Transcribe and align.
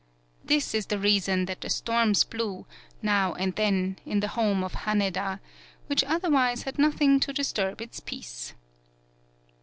This 0.43 0.73
is 0.73 0.87
the 0.87 0.97
reason 0.97 1.45
that 1.45 1.61
the 1.61 1.69
storms 1.69 2.23
blew, 2.23 2.65
now 3.03 3.33
16 3.35 3.35
TAKASE 3.35 3.37
BUNE 3.37 3.43
and 3.43 3.55
then, 3.55 3.99
in 4.03 4.19
the 4.19 4.29
home 4.29 4.63
of 4.63 4.73
Haneda, 4.73 5.39
which 5.85 6.03
otherwise 6.05 6.63
had 6.63 6.79
nothing 6.79 7.19
to 7.19 7.31
disturb 7.31 7.79
its 7.83 7.99
peace. 7.99 8.55